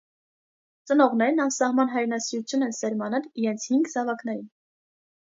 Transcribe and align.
Ծնողներն 0.91 1.41
անսահման 1.43 1.91
հայրենասիրություն 1.95 2.65
են 2.67 2.73
սերմանել 2.77 3.27
իրենց 3.43 3.67
հինգ 3.75 3.91
զավակներին։ 3.97 4.49